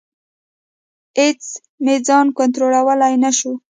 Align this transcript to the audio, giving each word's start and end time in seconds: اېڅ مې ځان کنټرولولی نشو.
اېڅ 1.17 1.41
مې 1.83 1.95
ځان 2.07 2.27
کنټرولولی 2.37 3.13
نشو. 3.23 3.53